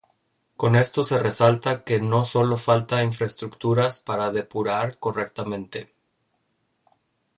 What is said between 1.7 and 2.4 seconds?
que no